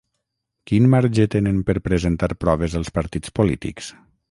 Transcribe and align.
Quin 0.71 0.87
marge 0.93 1.25
tenen 1.35 1.59
per 1.69 1.77
presentar 1.89 2.31
proves 2.47 2.79
els 2.83 2.93
partits 2.99 3.37
polítics? 3.41 3.95